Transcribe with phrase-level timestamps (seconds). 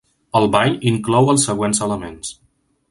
[0.39, 2.35] El ball inclou els següents elements.